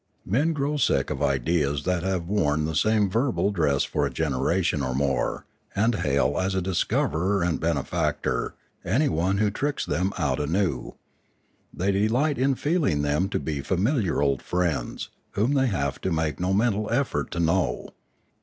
[0.25, 4.81] Men grow sick of ideas that have worn the same verbal dress for a generation
[4.81, 10.95] or more, and hail as a discoverer and benefactor anyone who tricks them out anew;
[11.71, 16.39] they delight in feeling them to be familiar old friends, whom they have to make
[16.39, 17.89] no mental effort to know.